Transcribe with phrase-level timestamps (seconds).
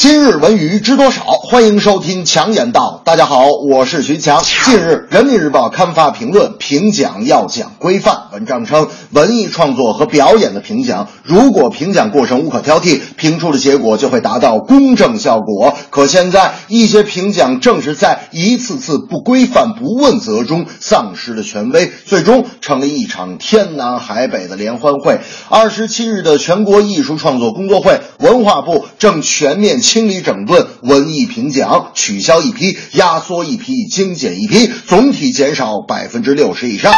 [0.00, 1.24] 今日文娱知多少？
[1.24, 3.02] 欢迎收听强言道。
[3.04, 4.44] 大家好，我是徐强。
[4.44, 8.28] 近日，《人民日报》刊发评论，评奖要讲规范。
[8.32, 15.76] 文章称，文艺创作和表演的评奖，如果评奖过程无可挑剔，评出的结果就会达到公正效果。
[15.90, 25.18] 可现在，一些评奖正是在一次次不规范、不问责中丧失了权威，最终成了一场天南海北的联欢会。
[25.48, 36.92] 二十七日的全国艺术创作工作会，文化部正全面清理整顿文艺评奖，取消一批，压缩一批，精简一批，总体减少百分之六十以上。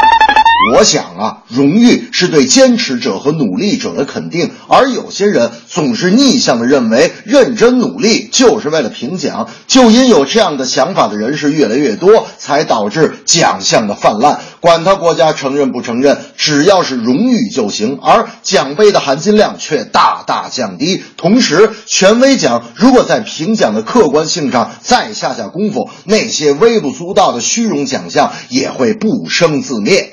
[0.74, 9.48] 我想啊，荣誉是对坚持者和努力者的肯定，而有些人总是逆向的认为，认真努力就是为了评奖。
[9.66, 14.40] 就因有这样的想法的人是越来越多，才导致奖项的泛滥。
[14.60, 17.98] 管他国家承认不承认，只要是荣誉就行。
[18.02, 21.02] 而奖杯的含金量却大大降低。
[21.16, 30.10] 同时，权威奖如果在评奖的客观性上再下下功夫，那些微不足道的虚荣奖项也会不生自灭。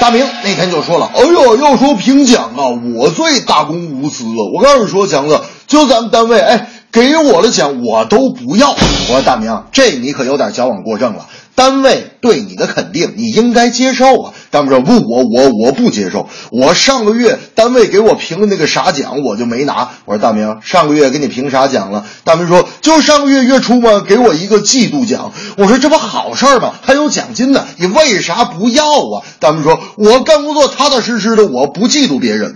[0.00, 4.52] 大明那天就说了：“哎呦，要说评奖啊，我最大公无私了。
[4.54, 8.70] 我告诉你说，强子，就咱们单位，哎，给我的奖我都不要。”
[9.08, 11.26] 我说：“大明，这你可有点矫枉过正了。
[11.56, 16.28] 单位对你的肯定，你应该接受啊。”大明说：“不，我我我不接受。
[16.52, 26.74] 我上个月单位给我评的那个啥奖，我就没拿。”我说：“大明，上个月给你评啥奖了？”大明说：“就上个月月初嘛，给我一个季度奖。”我说：“这不好事儿吗？
[26.82, 32.54] 还有奖金呢，你为啥不要啊？”大明说：“我干工作踏踏实实的，我不嫉妒别人。”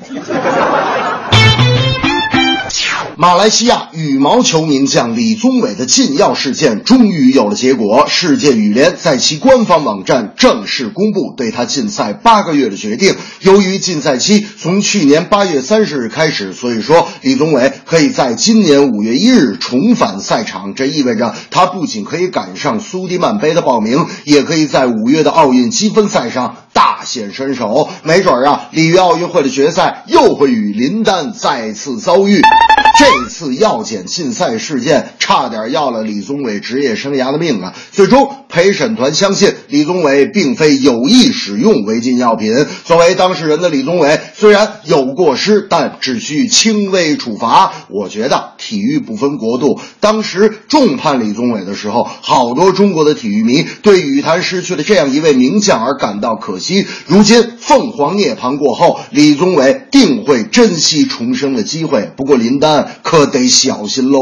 [3.20, 13.14] 马来西亚羽毛球名将李宗伟的禁药事件终于有了结果，世界羽联在其官方网站正式公布对他禁赛八个月的决定。
[13.42, 20.74] 由于禁赛期从去年八月三十日开始，所以说李宗伟可以在今年五月一日重返赛场。
[20.74, 27.88] 这意味着他不仅可以赶上苏迪曼杯的报名，也可以在五月的奥运积分赛上大显身手。
[28.02, 32.40] 没准儿啊，里约奥运会的决赛又会与林丹再次遭遇。
[32.98, 37.74] 这次药检禁赛事件差点要了李宗伟职业生涯的命啊！
[37.92, 42.66] 最终陪审团相信李宗伟并非有意使用违禁药品。
[42.84, 47.72] 作为当事人的李宗伟虽然有过失，但只需轻微处罚。
[47.88, 56.86] 我觉得体育不分国度，当时重判李宗伟的时候，好多中国的体育迷对羽坛失去了这样一位名将而感到可惜。
[57.06, 62.10] 如今凤凰涅槃过后，李宗伟定会珍惜重生的机会。
[62.16, 62.88] 不过林丹。
[63.02, 64.18] 可得小心喽！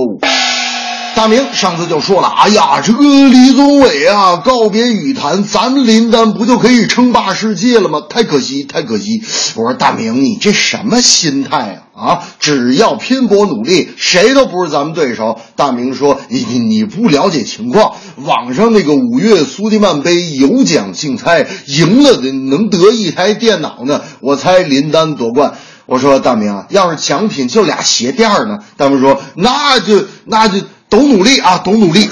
[1.19, 8.03] 大明上次就说了，哎呀，这个李宗伟啊，告别羽坛，咱们林丹不就可以称霸世界了吗？
[8.09, 9.21] 太可惜，太可惜！
[9.57, 12.01] 我说大明，你这什么心态啊？
[12.01, 15.41] 啊，只要拼搏努力，谁都不是咱们对手。
[15.57, 24.03] 大明说，你你你不了解情况，网上那个五月苏迪曼杯有奖竞猜，赢了的能得一台电脑呢。
[24.21, 25.55] 我猜林丹夺冠。
[25.87, 28.59] 我说大明啊，要是奖品就俩鞋垫呢？
[28.77, 32.09] 大明说那就那就都努力啊，都努力。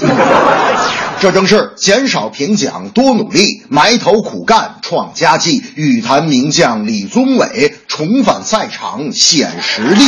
[1.18, 5.62] 这正是减少评奖，多努力，埋头苦干创佳绩。
[5.74, 10.04] 羽坛名将李宗伟重返赛场显实力。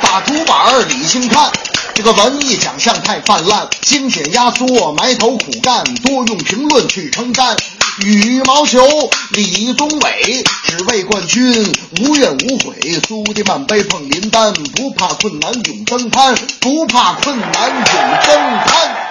[0.00, 1.50] 大竹板理性看。
[1.94, 7.54] 这个文艺奖项太泛滥，精简压缩，埋头苦干，多用评论去称赞。
[8.00, 8.80] 羽毛球
[9.32, 12.74] 李宗伟只为冠军无怨无悔，
[13.06, 17.84] 苏迪曼杯碰林丹，不怕困难勇登攀，不怕困难勇
[18.26, 19.01] 登攀。